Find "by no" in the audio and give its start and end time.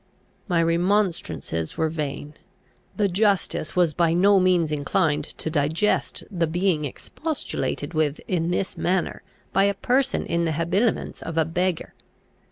3.93-4.39